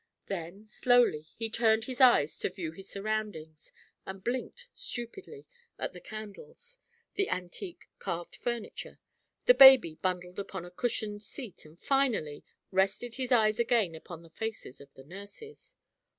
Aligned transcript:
Then, 0.25 0.65
slowly, 0.65 1.27
he 1.35 1.47
turned 1.47 1.85
his 1.85 2.01
eyes 2.01 2.39
to 2.39 2.49
view 2.49 2.71
his 2.71 2.89
surroundings 2.89 3.71
and 4.03 4.23
blinked 4.23 4.67
stupidly 4.73 5.45
at 5.77 5.93
the 5.93 6.01
candles, 6.01 6.79
the 7.13 7.29
antique 7.29 7.87
carved 7.99 8.35
furniture, 8.35 8.97
the 9.45 9.53
baby 9.53 9.99
bundled 10.01 10.39
upon 10.39 10.65
a 10.65 10.71
cushioned 10.71 11.21
seat 11.21 11.65
and 11.65 11.79
finally 11.79 12.43
rested 12.71 13.13
his 13.17 13.31
eyes 13.31 13.59
again 13.59 13.93
upon 13.93 14.23
the 14.23 14.31
faces 14.31 14.81
of 14.81 14.91
the 14.95 15.03
nurses. 15.03 15.75